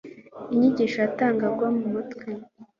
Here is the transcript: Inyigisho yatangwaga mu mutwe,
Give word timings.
Inyigisho 0.53 0.97
yatangwaga 1.03 1.67
mu 1.77 1.85
mutwe, 1.93 2.27